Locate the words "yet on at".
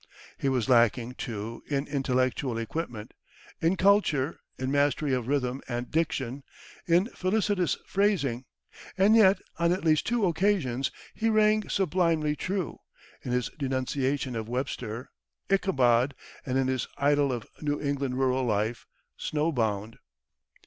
9.15-9.83